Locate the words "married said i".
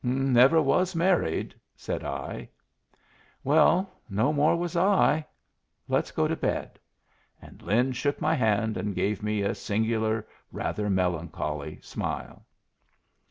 0.95-2.49